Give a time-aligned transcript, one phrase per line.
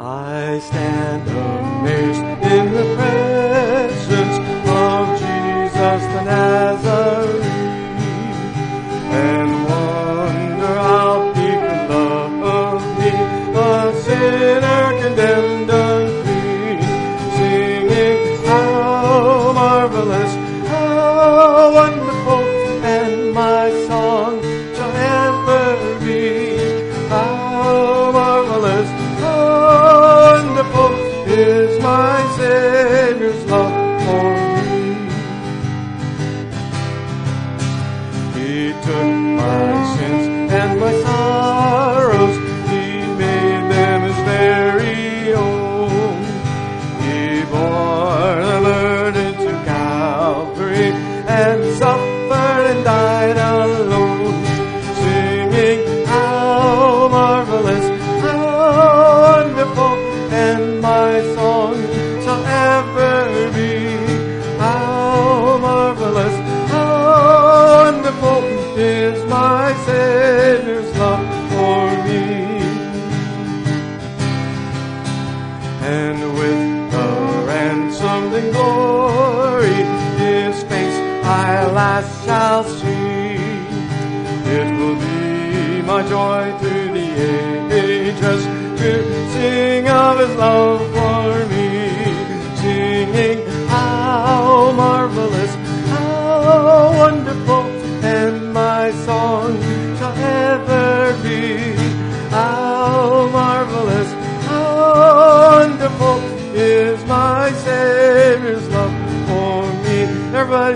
[0.00, 1.67] I stand amazed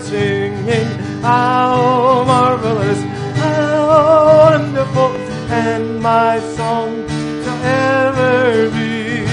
[0.01, 0.87] Singing,
[1.21, 2.99] how marvelous,
[3.37, 5.11] how wonderful,
[5.51, 9.27] and my song shall ever be.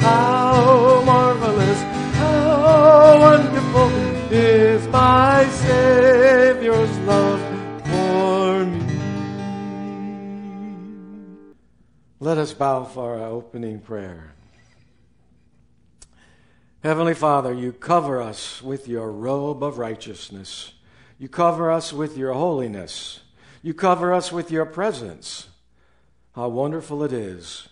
[0.00, 1.80] How marvelous,
[2.14, 3.90] how wonderful
[4.32, 7.40] is my Savior's love
[7.88, 8.86] for me.
[12.20, 14.33] Let us bow for our opening prayer.
[16.84, 20.74] Heavenly Father, you cover us with your robe of righteousness.
[21.18, 23.20] You cover us with your holiness.
[23.62, 25.48] You cover us with your presence.
[26.34, 27.68] How wonderful it is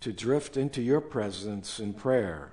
[0.00, 2.50] to drift into your presence in prayer.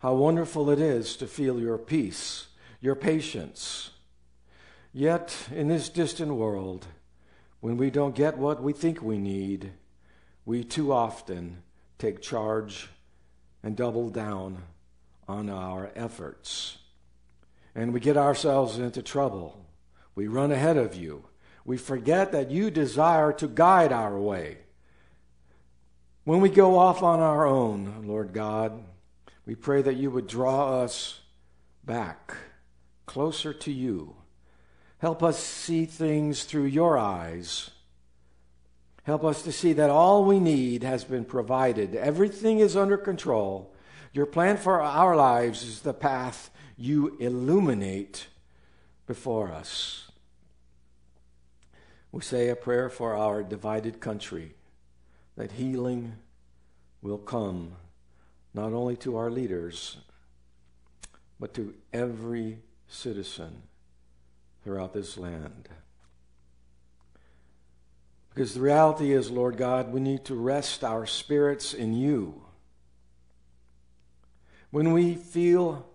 [0.00, 2.48] How wonderful it is to feel your peace,
[2.80, 3.90] your patience.
[4.92, 6.88] Yet, in this distant world,
[7.60, 9.70] when we don't get what we think we need,
[10.44, 11.62] we too often
[11.96, 12.88] take charge
[13.62, 14.64] and double down
[15.28, 16.78] on our efforts.
[17.74, 19.66] And we get ourselves into trouble.
[20.14, 21.24] We run ahead of you.
[21.64, 24.58] We forget that you desire to guide our way.
[26.24, 28.82] When we go off on our own, Lord God,
[29.46, 31.20] we pray that you would draw us
[31.84, 32.34] back,
[33.06, 34.16] closer to you.
[34.98, 37.70] Help us see things through your eyes.
[39.04, 41.94] Help us to see that all we need has been provided.
[41.94, 43.72] Everything is under control.
[44.18, 48.26] Your plan for our lives is the path you illuminate
[49.06, 50.10] before us.
[52.10, 54.56] We say a prayer for our divided country
[55.36, 56.14] that healing
[57.00, 57.76] will come
[58.52, 59.98] not only to our leaders,
[61.38, 62.58] but to every
[62.88, 63.62] citizen
[64.64, 65.68] throughout this land.
[68.30, 72.42] Because the reality is, Lord God, we need to rest our spirits in you.
[74.70, 75.88] When we feel,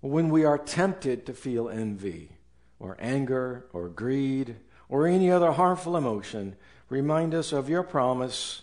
[0.00, 2.30] when we are tempted to feel envy
[2.78, 4.56] or anger or greed
[4.88, 6.56] or any other harmful emotion,
[6.88, 8.62] remind us of your promise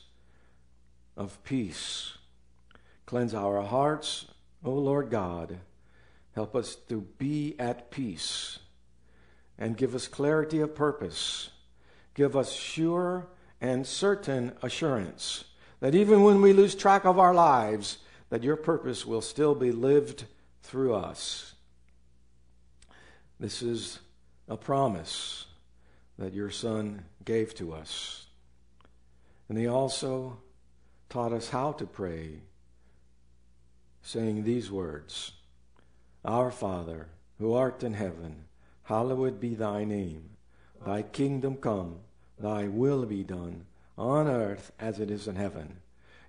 [1.15, 2.17] of peace.
[3.05, 4.25] Cleanse our hearts,
[4.63, 5.59] O Lord God.
[6.33, 8.59] Help us to be at peace
[9.57, 11.51] and give us clarity of purpose.
[12.15, 13.27] Give us sure
[13.61, 15.45] and certain assurance
[15.79, 17.99] that even when we lose track of our lives,
[18.35, 20.25] that your purpose will still be lived
[20.61, 21.53] through us.
[23.39, 23.99] This is
[24.49, 25.45] a promise
[26.19, 28.25] that your Son gave to us.
[29.47, 30.39] And he also
[31.07, 32.41] taught us how to pray,
[34.01, 35.31] saying these words
[36.25, 37.07] Our Father,
[37.39, 38.47] who art in heaven,
[38.83, 40.31] hallowed be thy name.
[40.85, 41.99] Thy kingdom come,
[42.37, 43.65] thy will be done,
[43.97, 45.77] on earth as it is in heaven.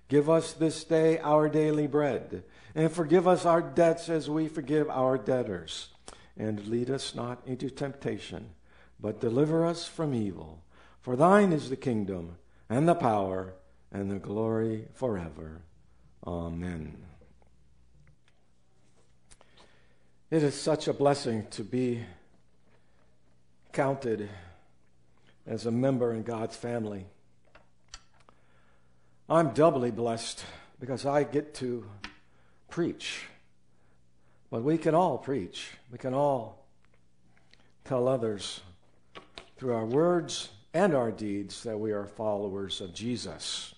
[0.07, 2.43] Give us this day our daily bread,
[2.73, 5.89] and forgive us our debts as we forgive our debtors.
[6.37, 8.51] And lead us not into temptation,
[8.99, 10.63] but deliver us from evil.
[11.01, 12.37] For thine is the kingdom,
[12.69, 13.55] and the power,
[13.91, 15.61] and the glory forever.
[16.25, 16.97] Amen.
[20.29, 22.03] It is such a blessing to be
[23.71, 24.29] counted
[25.45, 27.05] as a member in God's family.
[29.29, 30.45] I'm doubly blessed
[30.79, 31.85] because I get to
[32.69, 33.25] preach.
[34.49, 35.71] But we can all preach.
[35.91, 36.65] We can all
[37.83, 38.61] tell others
[39.57, 43.75] through our words and our deeds that we are followers of Jesus.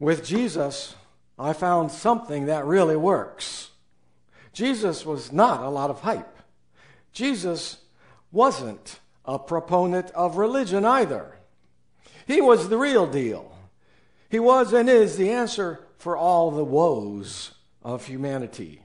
[0.00, 0.96] With Jesus,
[1.38, 3.70] I found something that really works.
[4.52, 6.38] Jesus was not a lot of hype.
[7.12, 7.78] Jesus
[8.32, 11.36] wasn't a proponent of religion either.
[12.26, 13.56] He was the real deal.
[14.28, 18.82] He was and is the answer for all the woes of humanity.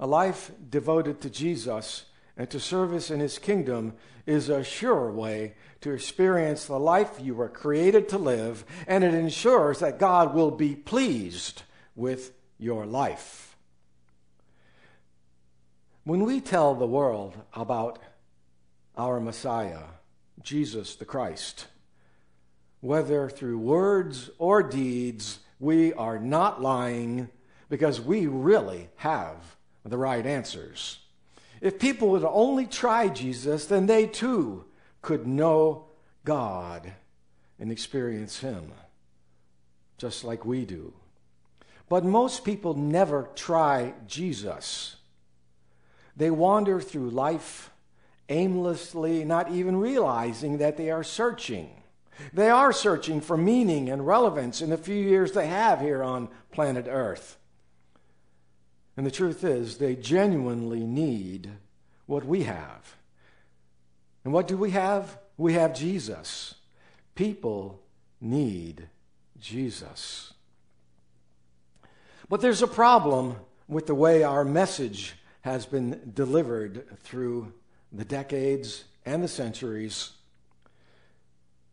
[0.00, 2.06] A life devoted to Jesus
[2.36, 3.94] and to service in his kingdom
[4.26, 9.14] is a sure way to experience the life you were created to live, and it
[9.14, 11.62] ensures that God will be pleased
[11.94, 13.56] with your life.
[16.04, 17.98] When we tell the world about
[18.96, 19.84] our Messiah,
[20.42, 21.66] Jesus the Christ,
[22.82, 27.28] whether through words or deeds, we are not lying
[27.70, 29.36] because we really have
[29.84, 30.98] the right answers.
[31.60, 34.64] If people would only try Jesus, then they too
[35.00, 35.86] could know
[36.24, 36.92] God
[37.60, 38.72] and experience Him,
[39.96, 40.92] just like we do.
[41.88, 44.96] But most people never try Jesus.
[46.16, 47.70] They wander through life
[48.28, 51.70] aimlessly, not even realizing that they are searching.
[52.32, 56.28] They are searching for meaning and relevance in the few years they have here on
[56.50, 57.38] planet Earth.
[58.96, 61.50] And the truth is, they genuinely need
[62.06, 62.96] what we have.
[64.24, 65.18] And what do we have?
[65.36, 66.54] We have Jesus.
[67.14, 67.80] People
[68.20, 68.88] need
[69.40, 70.32] Jesus.
[72.28, 73.36] But there's a problem
[73.68, 77.52] with the way our message has been delivered through
[77.90, 80.12] the decades and the centuries.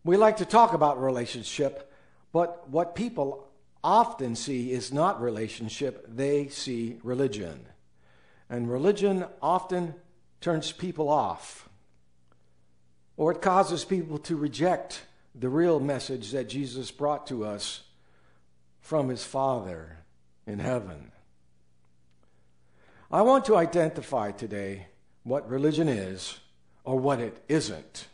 [0.09, 1.93] We like to talk about relationship,
[2.33, 3.47] but what people
[3.83, 7.67] often see is not relationship, they see religion.
[8.49, 9.93] And religion often
[10.41, 11.69] turns people off,
[13.17, 15.03] or it causes people to reject
[15.35, 17.83] the real message that Jesus brought to us
[18.81, 19.99] from his Father
[20.47, 21.11] in heaven.
[23.11, 24.87] I want to identify today
[25.21, 26.39] what religion is
[26.83, 28.07] or what it isn't,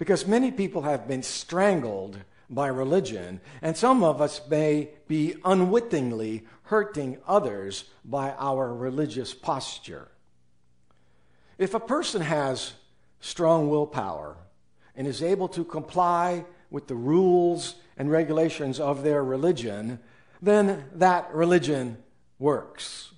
[0.00, 2.16] because many people have been strangled
[2.48, 10.08] by religion, and some of us may be unwittingly hurting others by our religious posture.
[11.58, 12.72] If a person has
[13.20, 14.38] strong willpower
[14.96, 19.98] and is able to comply with the rules and regulations of their religion,
[20.40, 21.98] then that religion
[22.38, 23.12] works.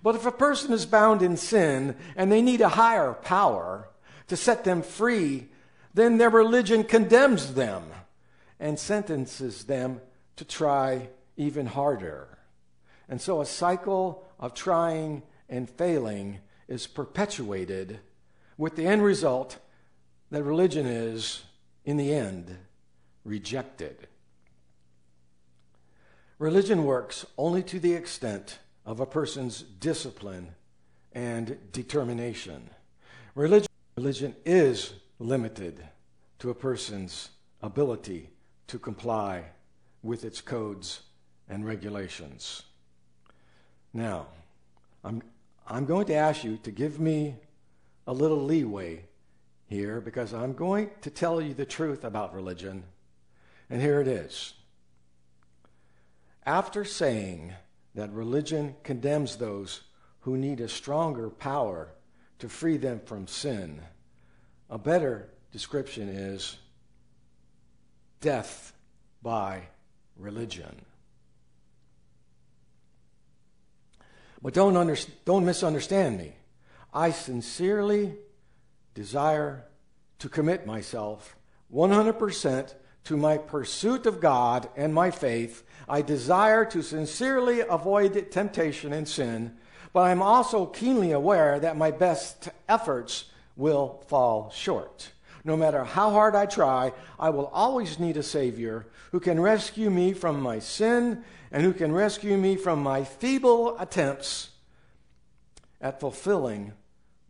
[0.00, 3.88] But if a person is bound in sin and they need a higher power
[4.28, 5.48] to set them free,
[5.94, 7.84] then their religion condemns them
[8.58, 10.00] and sentences them
[10.36, 12.38] to try even harder.
[13.08, 18.00] And so a cycle of trying and failing is perpetuated
[18.58, 19.58] with the end result
[20.30, 21.42] that religion is,
[21.84, 22.56] in the end,
[23.24, 24.08] rejected.
[26.38, 30.54] Religion works only to the extent of a person's discipline
[31.12, 32.70] and determination.
[33.34, 35.86] Religion, religion is limited
[36.38, 37.30] to a person's
[37.62, 38.30] ability
[38.66, 39.44] to comply
[40.02, 41.00] with its codes
[41.48, 42.62] and regulations.
[43.92, 44.26] Now,
[45.02, 45.22] I'm
[45.66, 47.36] I'm going to ask you to give me
[48.06, 49.04] a little leeway
[49.66, 52.84] here because I'm going to tell you the truth about religion.
[53.70, 54.52] And here it is.
[56.44, 57.54] After saying
[57.94, 59.84] that religion condemns those
[60.20, 61.88] who need a stronger power
[62.40, 63.80] to free them from sin,
[64.70, 66.56] a better description is
[68.20, 68.72] death
[69.22, 69.62] by
[70.16, 70.84] religion.
[74.42, 76.34] But don't, under, don't misunderstand me.
[76.92, 78.14] I sincerely
[78.94, 79.64] desire
[80.18, 81.36] to commit myself
[81.72, 85.64] 100% to my pursuit of God and my faith.
[85.88, 89.56] I desire to sincerely avoid temptation and sin,
[89.92, 93.24] but I'm also keenly aware that my best efforts
[93.56, 95.10] will fall short.
[95.44, 99.90] No matter how hard I try, I will always need a Savior who can rescue
[99.90, 104.50] me from my sin and who can rescue me from my feeble attempts
[105.80, 106.72] at fulfilling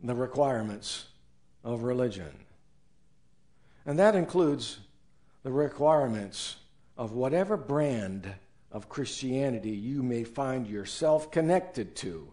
[0.01, 1.07] the requirements
[1.63, 2.31] of religion.
[3.85, 4.79] And that includes
[5.43, 6.55] the requirements
[6.97, 8.33] of whatever brand
[8.71, 12.31] of Christianity you may find yourself connected to.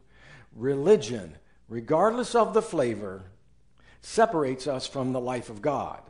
[0.55, 1.37] Religion,
[1.69, 3.25] regardless of the flavor,
[4.03, 6.01] separates us from the life of God.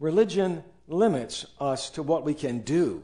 [0.00, 3.02] Religion limits us to what we can do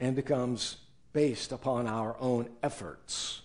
[0.00, 0.78] and becomes
[1.12, 3.42] based upon our own efforts.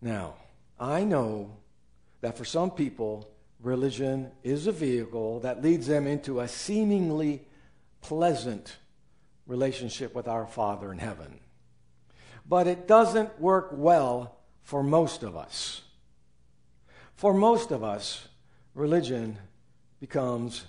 [0.00, 0.34] Now,
[0.78, 1.56] I know
[2.20, 3.30] that for some people,
[3.60, 7.42] religion is a vehicle that leads them into a seemingly
[8.00, 8.76] pleasant
[9.46, 11.40] relationship with our Father in heaven.
[12.46, 15.83] But it doesn't work well for most of us.
[17.16, 18.28] For most of us,
[18.74, 19.38] religion
[20.00, 20.64] becomes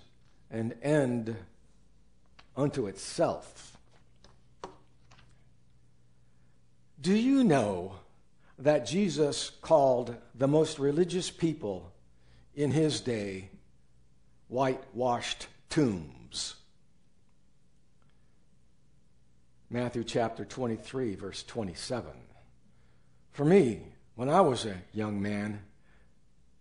[0.52, 1.36] an end
[2.56, 3.78] unto itself.
[7.02, 7.96] Do you know
[8.58, 11.92] that Jesus called the most religious people
[12.56, 13.50] in his day
[14.48, 16.56] whitewashed tombs?
[19.70, 22.12] Matthew chapter 23, verse 27.
[23.32, 23.82] For me,
[24.16, 25.60] when I was a young man,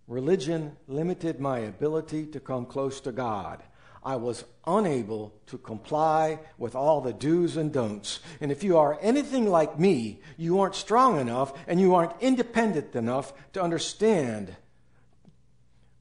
[0.07, 3.63] religion limited my ability to come close to God.
[4.03, 8.21] I was unable to comply with all the do's and don'ts.
[8.41, 12.95] And if you are anything like me, you aren't strong enough and you aren't independent
[12.95, 14.55] enough to understand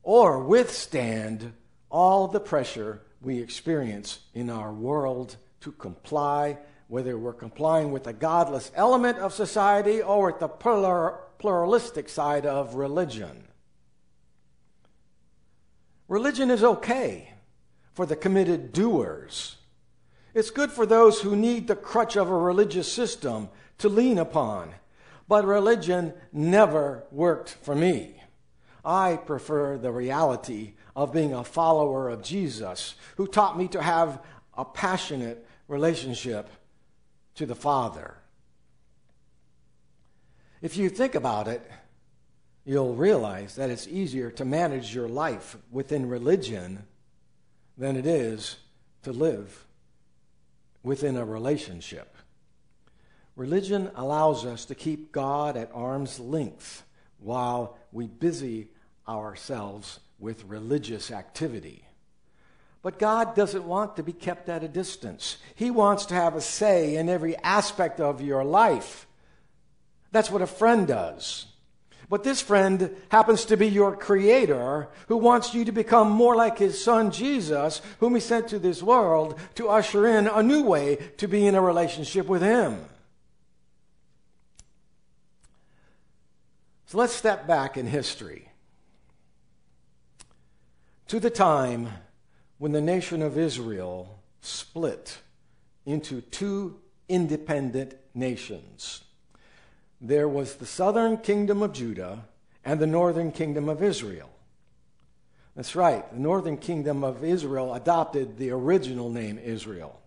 [0.01, 1.53] or withstand
[1.89, 6.57] all the pressure we experience in our world to comply
[6.89, 10.50] whether we're complying with the godless element of society or with the
[11.39, 13.48] pluralistic side of religion.
[16.13, 17.34] Religion is okay
[17.93, 19.55] for the committed doers.
[20.36, 24.75] It's good for those who need the crutch of a religious system to lean upon.
[25.27, 28.22] But religion never worked for me.
[28.86, 34.22] I prefer the reality of being a follower of Jesus, who taught me to have
[34.55, 36.48] a passionate relationship
[37.34, 38.17] to the Father.
[40.62, 41.67] If you think about it,
[42.65, 46.84] you'll realize that it's easier to manage your life within religion
[47.77, 48.58] than it is
[49.03, 49.65] to live
[50.82, 52.17] within a relationship.
[53.36, 56.84] Religion allows us to keep God at arm's length
[57.20, 58.67] while we busy
[59.08, 61.86] ourselves with religious activity.
[62.82, 65.38] But God doesn't want to be kept at a distance.
[65.55, 69.08] He wants to have a say in every aspect of your life.
[70.12, 71.48] That's what a friend does.
[72.13, 76.60] But this friend happens to be your creator who wants you to become more like
[76.60, 80.98] his son Jesus, whom he sent to this world to usher in a new way
[81.17, 82.86] to be in a relationship with him.
[86.86, 88.48] So let's step back in history
[91.08, 91.89] to the time
[92.60, 95.17] when the nation of Israel split
[95.84, 96.79] into two
[97.10, 99.03] independent nations.
[100.03, 102.25] There was the southern kingdom of Judah
[102.63, 104.29] and the northern kingdom of Israel.
[105.55, 110.00] That's right, the northern kingdom of Israel adopted the original name Israel.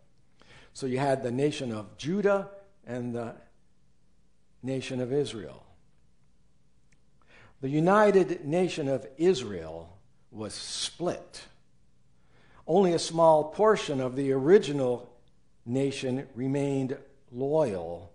[0.72, 2.50] So you had the nation of Judah
[2.86, 3.34] and the
[4.62, 5.64] nation of Israel.
[7.60, 9.98] The united nation of Israel
[10.30, 11.46] was split
[12.66, 15.08] only a small portion of the original
[15.64, 16.96] nation remained
[17.30, 18.12] loyal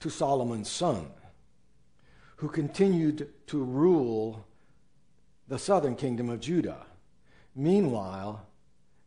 [0.00, 1.06] to Solomon's son,
[2.36, 4.46] who continued to rule
[5.48, 6.86] the southern kingdom of Judah.
[7.54, 8.46] Meanwhile,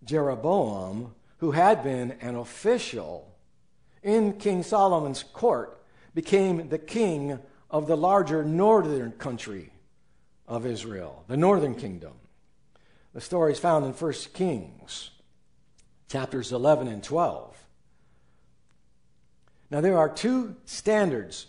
[0.03, 3.35] Jeroboam, who had been an official
[4.01, 5.81] in King Solomon's court,
[6.15, 9.71] became the king of the larger northern country
[10.47, 12.13] of Israel, the northern kingdom.
[13.13, 15.11] The story is found in 1 Kings,
[16.07, 17.58] chapters 11 and 12.
[19.71, 21.47] Now, there are two standards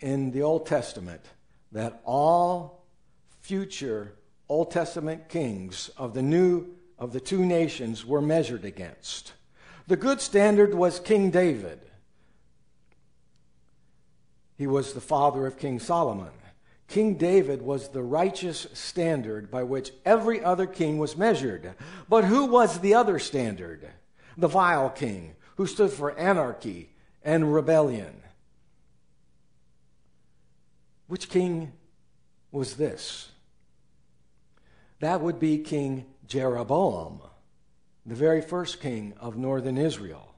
[0.00, 1.22] in the Old Testament
[1.72, 2.86] that all
[3.40, 4.14] future
[4.48, 6.66] Old Testament kings of the new
[6.98, 9.32] of the two nations were measured against.
[9.86, 11.80] The good standard was King David.
[14.56, 16.32] He was the father of King Solomon.
[16.88, 21.72] King David was the righteous standard by which every other king was measured.
[22.08, 23.88] But who was the other standard?
[24.36, 26.89] The vile king, who stood for anarchy
[27.22, 28.22] and rebellion.
[31.06, 31.72] Which king
[32.52, 33.30] was this?
[35.00, 37.20] That would be King Jeroboam,
[38.06, 40.34] the very first king of northern Israel,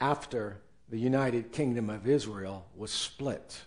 [0.00, 3.62] after the United Kingdom of Israel was split.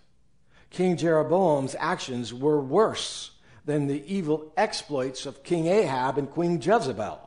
[0.69, 3.31] King Jeroboam's actions were worse
[3.65, 7.19] than the evil exploits of King Ahab and Queen Jezebel.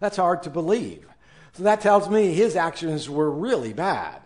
[0.00, 1.06] That's hard to believe.
[1.56, 4.20] So that tells me his actions were really bad.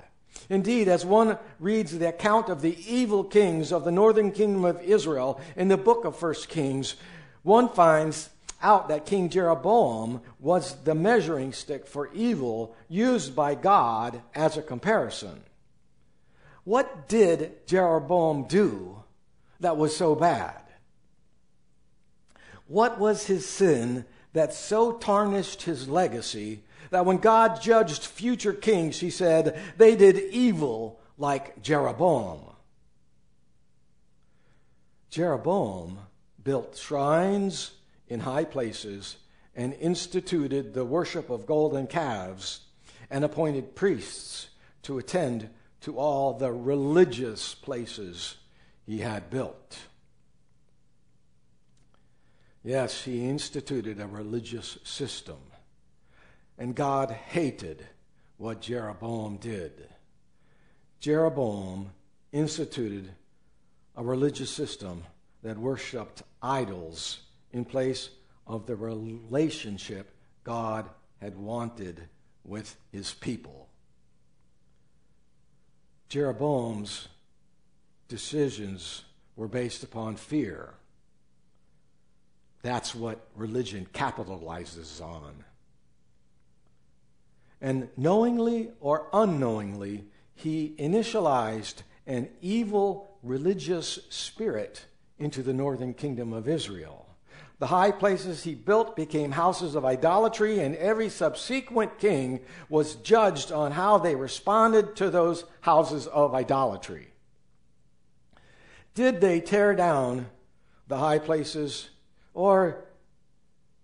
[0.48, 4.82] Indeed, as one reads the account of the evil kings of the northern kingdom of
[4.82, 6.96] Israel in the book of First Kings,
[7.44, 14.22] one finds out that King Jeroboam was the measuring stick for evil used by God
[14.34, 15.44] as a comparison.
[16.64, 19.04] What did Jeroboam do
[19.60, 20.60] that was so bad?
[22.66, 28.98] What was his sin that so tarnished his legacy that when God judged future kings,
[28.98, 32.40] he said, they did evil like Jeroboam?
[35.10, 35.98] Jeroboam
[36.42, 37.72] built shrines
[38.08, 39.16] in high places
[39.54, 42.60] and instituted the worship of golden calves
[43.10, 44.48] and appointed priests
[44.82, 48.36] to attend to all the religious places
[48.86, 49.78] he had built.
[52.62, 55.38] Yes, he instituted a religious system.
[56.60, 57.86] And God hated
[58.36, 59.88] what Jeroboam did.
[61.00, 61.90] Jeroboam
[62.32, 63.10] instituted
[63.96, 65.04] a religious system
[65.42, 68.10] that worshiped idols in place
[68.46, 70.12] of the relationship
[70.44, 70.86] God
[71.18, 72.02] had wanted
[72.44, 73.68] with his people.
[76.10, 77.08] Jeroboam's
[78.06, 80.74] decisions were based upon fear.
[82.60, 85.44] That's what religion capitalizes on.
[87.60, 94.86] And knowingly or unknowingly, he initialized an evil religious spirit
[95.18, 97.06] into the northern kingdom of Israel.
[97.58, 102.40] The high places he built became houses of idolatry, and every subsequent king
[102.70, 107.12] was judged on how they responded to those houses of idolatry.
[108.94, 110.30] Did they tear down
[110.88, 111.90] the high places,
[112.32, 112.84] or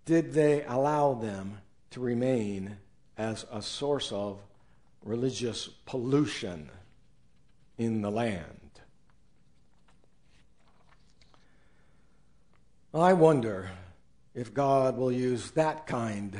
[0.05, 1.59] did they allow them
[1.91, 2.77] to remain
[3.17, 4.39] as a source of
[5.03, 6.69] religious pollution
[7.77, 8.67] in the land?
[12.93, 13.69] I wonder
[14.33, 16.39] if God will use that kind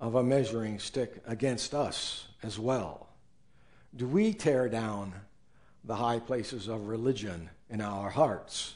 [0.00, 3.08] of a measuring stick against us as well.
[3.94, 5.12] Do we tear down
[5.84, 8.74] the high places of religion in our hearts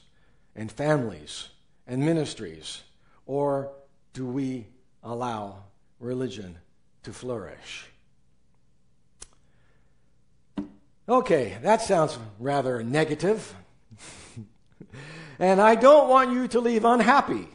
[0.54, 1.48] and families
[1.86, 2.82] and ministries,
[3.26, 3.70] or
[4.12, 4.66] do we
[5.02, 5.64] allow
[6.00, 6.58] religion
[7.04, 7.86] to flourish?
[11.08, 13.54] Okay, that sounds rather negative.
[15.38, 17.48] And I don't want you to leave unhappy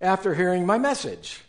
[0.00, 1.40] after hearing my message.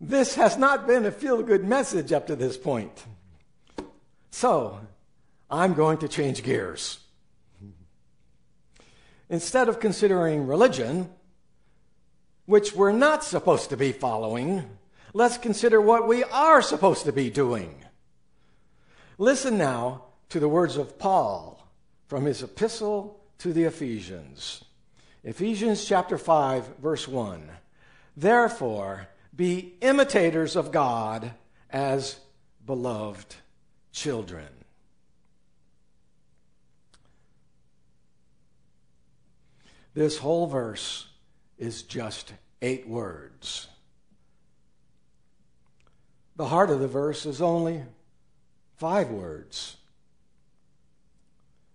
[0.00, 3.04] This has not been a feel good message up to this point.
[4.30, 4.80] So,
[5.50, 6.98] I'm going to change gears.
[9.28, 11.10] Instead of considering religion,
[12.46, 14.64] which we're not supposed to be following,
[15.12, 17.74] let's consider what we are supposed to be doing.
[19.18, 21.66] Listen now to the words of Paul
[22.06, 24.64] from his epistle to the Ephesians.
[25.24, 27.50] Ephesians chapter 5, verse 1.
[28.16, 31.32] Therefore, be imitators of God
[31.70, 32.18] as
[32.64, 33.36] beloved
[33.92, 34.48] children.
[39.94, 41.08] This whole verse
[41.58, 43.68] is just eight words.
[46.38, 47.82] The heart of the verse is only
[48.76, 49.76] five words.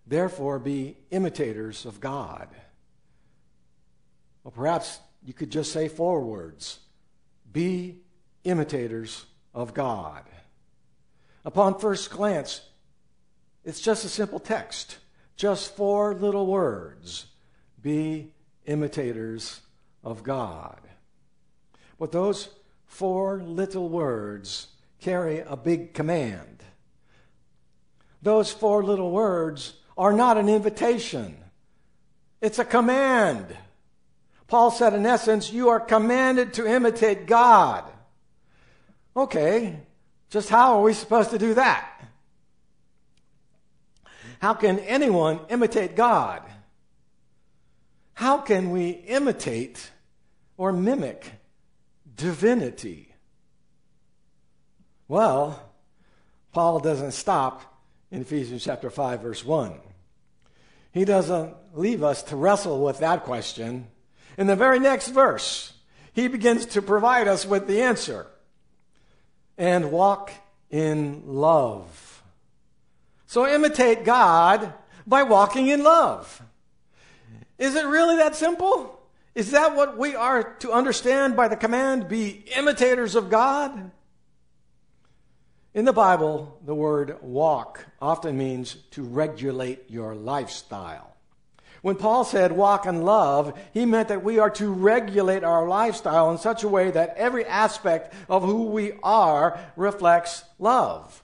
[0.07, 2.47] Therefore, be imitators of God.
[4.41, 6.79] Well, perhaps you could just say four words
[7.51, 7.97] Be
[8.45, 10.23] imitators of God.
[11.43, 12.61] Upon first glance,
[13.65, 14.97] it's just a simple text,
[15.35, 17.25] just four little words
[17.81, 18.31] Be
[18.65, 19.59] imitators
[20.05, 20.79] of God.
[21.99, 22.47] But those
[22.93, 24.67] four little words
[25.01, 26.63] carry a big command.
[28.21, 31.35] Those four little words are not an invitation,
[32.39, 33.47] it's a command.
[34.47, 37.83] Paul said, in essence, you are commanded to imitate God.
[39.17, 39.79] Okay,
[40.29, 41.89] just how are we supposed to do that?
[44.39, 46.43] How can anyone imitate God?
[48.13, 49.89] How can we imitate
[50.57, 51.31] or mimic
[52.15, 53.15] divinity?
[55.07, 55.71] Well,
[56.51, 59.79] Paul doesn't stop in Ephesians chapter 5 verse 1.
[60.91, 63.87] He doesn't leave us to wrestle with that question.
[64.37, 65.73] In the very next verse,
[66.13, 68.27] he begins to provide us with the answer.
[69.57, 70.31] And walk
[70.69, 72.23] in love.
[73.27, 74.73] So imitate God
[75.05, 76.41] by walking in love.
[77.57, 78.92] Is it really that simple?
[79.35, 83.91] Is that what we are to understand by the command, be imitators of God?
[85.73, 91.15] In the Bible, the word walk often means to regulate your lifestyle.
[91.81, 96.31] When Paul said walk in love, he meant that we are to regulate our lifestyle
[96.31, 101.23] in such a way that every aspect of who we are reflects love.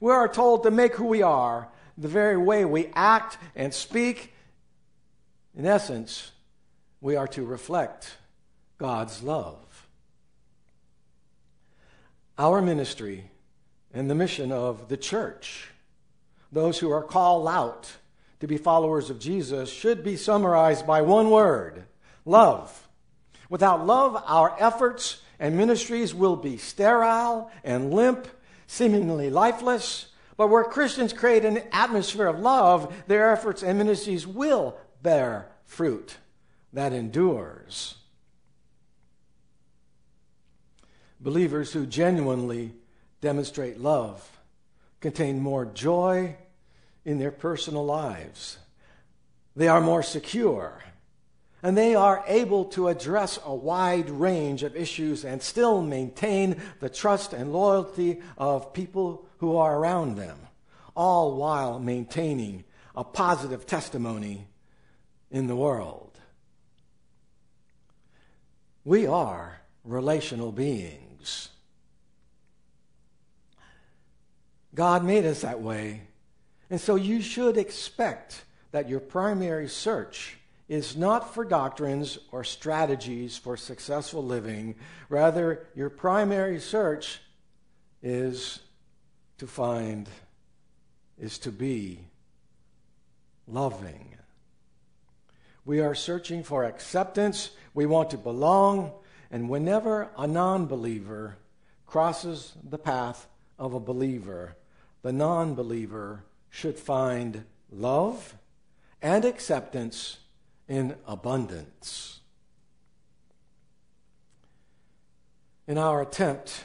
[0.00, 1.68] We are told to make who we are
[1.98, 4.32] the very way we act and speak.
[5.56, 6.30] In essence,
[7.04, 8.16] we are to reflect
[8.78, 9.86] God's love.
[12.38, 13.30] Our ministry
[13.92, 15.68] and the mission of the church,
[16.50, 17.92] those who are called out
[18.40, 21.84] to be followers of Jesus should be summarized by one word
[22.24, 22.88] love.
[23.50, 28.26] Without love, our efforts and ministries will be sterile and limp,
[28.66, 30.06] seemingly lifeless.
[30.38, 36.16] But where Christians create an atmosphere of love, their efforts and ministries will bear fruit
[36.74, 37.94] that endures.
[41.20, 42.72] Believers who genuinely
[43.20, 44.38] demonstrate love
[45.00, 46.36] contain more joy
[47.04, 48.58] in their personal lives.
[49.56, 50.82] They are more secure.
[51.62, 56.90] And they are able to address a wide range of issues and still maintain the
[56.90, 60.38] trust and loyalty of people who are around them,
[60.94, 64.46] all while maintaining a positive testimony
[65.30, 66.13] in the world.
[68.84, 71.48] We are relational beings.
[74.74, 76.02] God made us that way
[76.70, 83.36] and so you should expect that your primary search is not for doctrines or strategies
[83.36, 84.74] for successful living.
[85.08, 87.20] Rather, your primary search
[88.02, 88.60] is
[89.38, 90.08] to find,
[91.18, 92.00] is to be
[93.46, 94.16] loving.
[95.66, 97.50] We are searching for acceptance.
[97.74, 98.92] We want to belong.
[99.30, 101.36] And whenever a non believer
[101.86, 103.26] crosses the path
[103.58, 104.56] of a believer,
[105.02, 108.36] the non believer should find love
[109.02, 110.18] and acceptance
[110.68, 112.20] in abundance.
[115.66, 116.64] In our attempt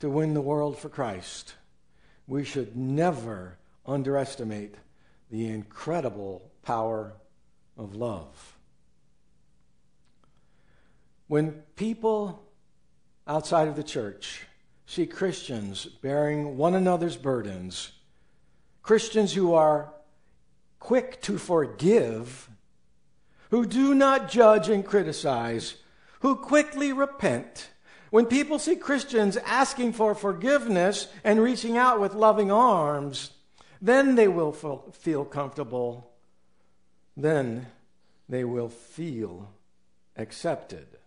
[0.00, 1.54] to win the world for Christ,
[2.26, 4.76] we should never underestimate
[5.30, 7.14] the incredible power
[7.76, 8.57] of love.
[11.28, 12.42] When people
[13.26, 14.46] outside of the church
[14.86, 17.92] see Christians bearing one another's burdens,
[18.82, 19.92] Christians who are
[20.78, 22.48] quick to forgive,
[23.50, 25.76] who do not judge and criticize,
[26.20, 27.68] who quickly repent.
[28.10, 33.32] When people see Christians asking for forgiveness and reaching out with loving arms,
[33.82, 34.52] then they will
[34.92, 36.10] feel comfortable.
[37.16, 37.66] Then
[38.30, 39.52] they will feel
[40.16, 40.97] accepted.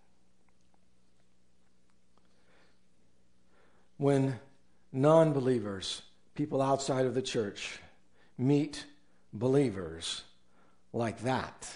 [4.02, 4.40] When
[4.92, 6.02] non believers
[6.34, 7.78] people outside of the church
[8.36, 8.88] meet
[9.32, 10.24] believers
[10.92, 11.70] like that,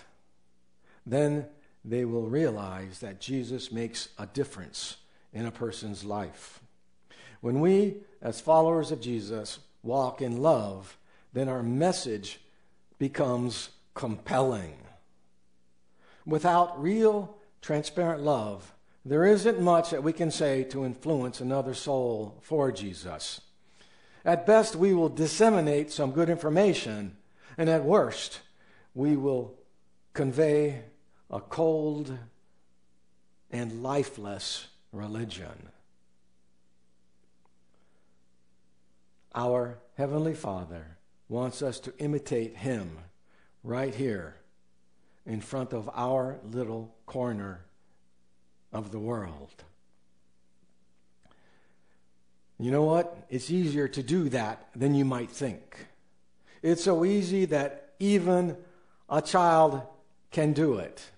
[1.06, 1.46] then
[1.84, 4.98] they will realize that Jesus makes a difference
[5.34, 6.62] in a person's life.
[7.42, 10.98] When we, as followers of Jesus, walk in love,
[11.34, 12.40] then our message
[12.98, 14.78] becomes compelling.
[16.26, 18.74] Without real, transparent love,
[19.06, 23.40] there isn't much that we can say to influence another soul for Jesus.
[24.26, 27.16] At best, we will disseminate some good information,
[27.56, 28.42] and at worst,
[28.96, 29.54] we will
[30.14, 30.82] convey
[31.30, 32.18] a cold
[33.52, 35.70] and lifeless religion.
[39.36, 40.98] Our Heavenly Father
[41.30, 42.98] wants us to imitate Him
[43.64, 44.38] right here
[45.28, 47.65] in front of our little corner
[48.76, 49.64] of the world.
[52.60, 53.18] You know what?
[53.30, 55.88] It's easier to do that than you might think.
[56.62, 58.58] It's so easy that even
[59.10, 59.82] a child
[60.30, 61.10] can do it.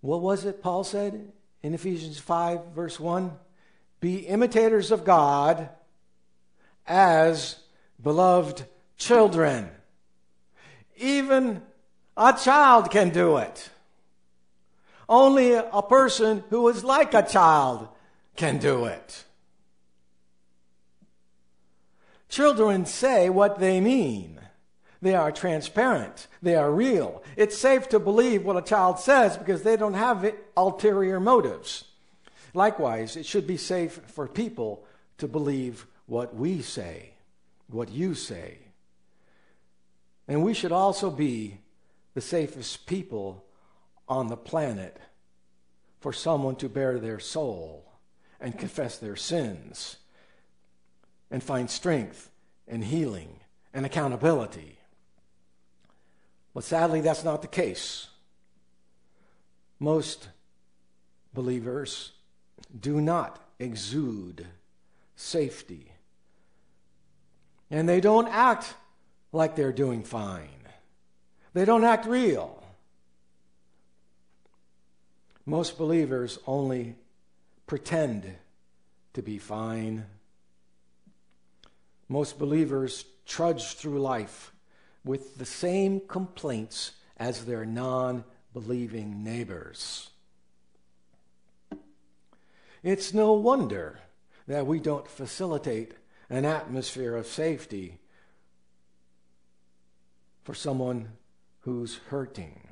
[0.00, 1.30] What was it Paul said
[1.62, 3.30] in Ephesians 5, verse 1?
[4.00, 5.68] Be imitators of God
[6.86, 7.56] as
[8.02, 8.64] beloved
[8.96, 9.70] children.
[10.96, 11.62] Even
[12.16, 13.70] a child can do it.
[15.10, 17.88] Only a person who is like a child
[18.36, 19.24] can do it.
[22.28, 24.40] Children say what they mean.
[25.02, 26.28] They are transparent.
[26.40, 27.24] They are real.
[27.36, 31.86] It's safe to believe what a child says because they don't have ulterior motives.
[32.54, 34.84] Likewise, it should be safe for people
[35.18, 37.14] to believe what we say,
[37.66, 38.58] what you say.
[40.28, 41.58] And we should also be
[42.14, 43.44] the safest people
[44.10, 44.98] on the planet
[46.00, 47.92] for someone to bare their soul
[48.40, 49.96] and confess their sins
[51.30, 52.28] and find strength
[52.66, 53.38] and healing
[53.72, 54.78] and accountability.
[56.52, 58.08] But sadly, that's not the case.
[59.78, 60.28] Most
[61.32, 62.10] believers
[62.78, 64.46] do not exude
[65.14, 65.92] safety.
[67.70, 68.74] And they don't act
[69.30, 70.48] like they're doing fine.
[71.52, 72.59] They don't act real.
[75.46, 76.96] Most believers only
[77.66, 78.36] pretend
[79.14, 80.06] to be fine.
[82.08, 84.52] Most believers trudge through life
[85.04, 90.10] with the same complaints as their non believing neighbors.
[92.82, 94.00] It's no wonder
[94.46, 95.92] that we don't facilitate
[96.28, 97.98] an atmosphere of safety
[100.44, 101.10] for someone
[101.60, 102.69] who's hurting.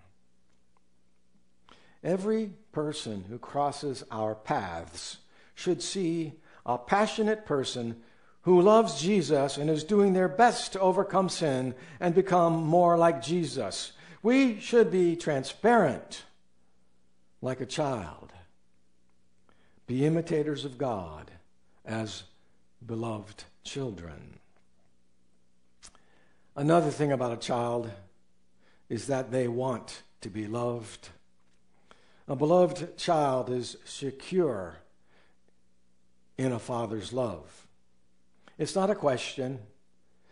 [2.03, 5.19] Every person who crosses our paths
[5.55, 6.35] should see
[6.65, 7.97] a passionate person
[8.43, 13.23] who loves Jesus and is doing their best to overcome sin and become more like
[13.23, 13.93] Jesus.
[14.23, 16.25] We should be transparent
[17.43, 18.33] like a child,
[19.87, 21.31] be imitators of God
[21.85, 22.25] as
[22.85, 24.39] beloved children.
[26.57, 27.91] Another thing about a child
[28.89, 31.11] is that they want to be loved.
[32.29, 34.81] A beloved child is secure
[36.37, 37.67] in a father's love.
[38.59, 39.61] It's not a question,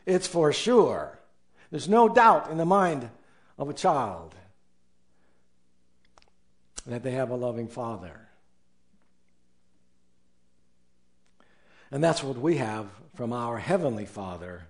[0.05, 1.19] it's for sure.
[1.71, 3.09] There's no doubt in the mind
[3.59, 4.35] of a child
[6.87, 8.29] that they have a loving father.
[11.91, 14.67] And that's what we have from our Heavenly Father.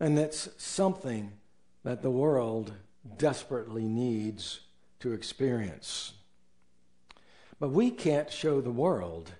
[0.00, 1.32] And it's something
[1.84, 2.72] that the world
[3.16, 4.60] desperately needs
[5.00, 6.12] to experience.
[7.58, 9.32] But we can't show the world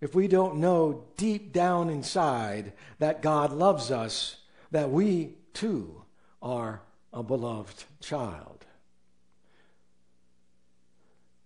[0.00, 4.36] if we don't know deep down inside that God loves us,
[4.72, 6.02] that we too
[6.42, 8.66] are a beloved child.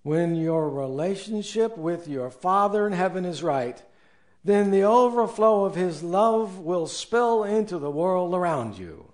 [0.02, 3.82] When your relationship with your Father in heaven is right,
[4.44, 9.12] then the overflow of His love will spill into the world around you.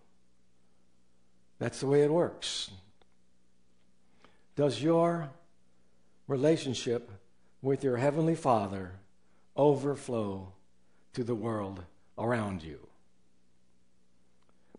[1.58, 2.70] That's the way it works.
[4.62, 5.28] Does your
[6.28, 7.10] relationship
[7.62, 8.92] with your Heavenly Father
[9.56, 10.52] overflow
[11.14, 11.82] to the world
[12.16, 12.78] around you?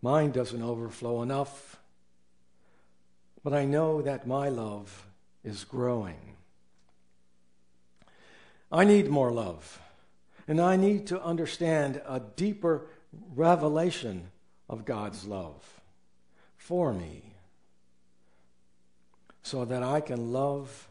[0.01, 1.81] Mine doesn't overflow enough,
[3.43, 5.05] but I know that my love
[5.43, 6.37] is growing.
[8.71, 9.81] I need more love.
[10.47, 12.85] And I need to understand a deeper
[13.35, 14.31] revelation
[14.69, 15.81] of God's love
[16.55, 17.32] for me
[19.43, 20.87] so that I can love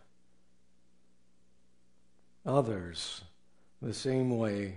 [2.46, 3.22] others
[3.80, 4.76] the same way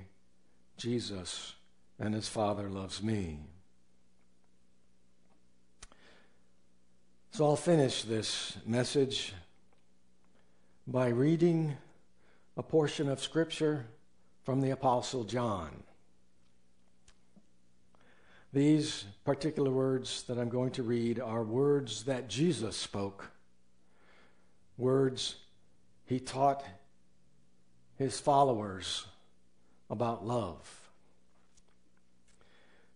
[0.77, 1.53] Jesus
[1.99, 3.39] and his Father loves me.
[7.31, 9.33] So I'll finish this message
[10.87, 11.75] by reading
[12.55, 13.87] a portion of Scripture
[14.43, 15.83] from the Apostle John.
[18.53, 23.31] These particular words that I'm going to read are words that Jesus spoke,
[24.77, 25.35] words
[26.05, 26.63] he taught
[27.97, 29.05] his followers
[29.89, 30.89] about love.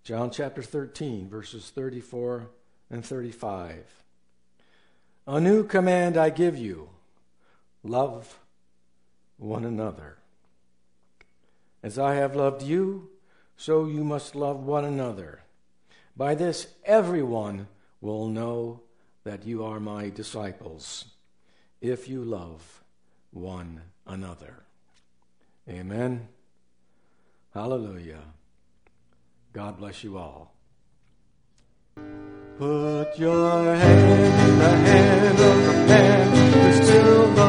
[0.03, 2.49] John chapter 13, verses 34
[2.89, 3.85] and 35.
[5.27, 6.89] A new command I give you
[7.83, 8.39] love
[9.37, 10.17] one another.
[11.81, 13.09] As I have loved you,
[13.55, 15.41] so you must love one another.
[16.17, 17.67] By this, everyone
[18.01, 18.81] will know
[19.23, 21.05] that you are my disciples,
[21.81, 22.83] if you love
[23.31, 24.63] one another.
[25.67, 26.27] Amen.
[27.53, 28.23] Hallelujah.
[29.53, 30.53] God bless you all.
[32.57, 37.48] Put your hand in the hand of the man who still